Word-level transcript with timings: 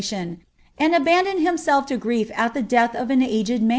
85 0.01 0.27
ipiation, 0.27 0.37
and 0.79 0.95
abandoned 0.95 1.41
himself 1.41 1.85
to 1.85 1.95
grief 1.95 2.31
at 2.35 2.55
the 2.55 2.63
death 2.63 2.95
of 2.95 3.11
an 3.11 3.21
aged 3.21 3.61
n 3.61 3.69